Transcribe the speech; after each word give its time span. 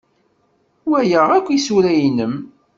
Walaɣ 0.89 1.27
akk 1.37 1.47
isura-nnem. 1.57 2.33